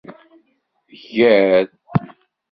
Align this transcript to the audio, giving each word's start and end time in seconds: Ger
Ger 1.03 1.59